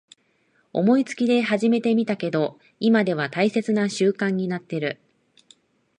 [0.73, 4.99] 思いつきで始めてみたけど今では大切な習慣になってる